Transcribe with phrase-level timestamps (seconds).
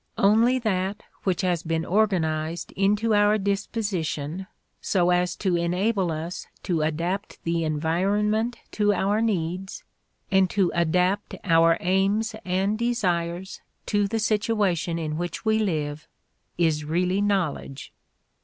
[0.17, 4.47] Only that which has been organized into our disposition
[4.81, 9.83] so as to enable us to adapt the environment to our needs
[10.31, 16.07] and to adapt our aims and desires to the situation in which we live
[16.57, 17.93] is really knowledge.